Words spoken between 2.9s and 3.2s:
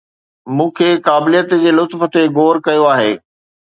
آهي